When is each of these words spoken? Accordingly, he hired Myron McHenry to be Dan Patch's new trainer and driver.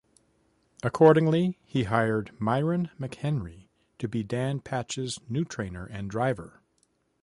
Accordingly, 0.81 1.59
he 1.63 1.83
hired 1.83 2.31
Myron 2.39 2.89
McHenry 2.99 3.67
to 3.99 4.07
be 4.07 4.23
Dan 4.23 4.59
Patch's 4.59 5.19
new 5.29 5.45
trainer 5.45 5.85
and 5.85 6.09
driver. 6.09 6.63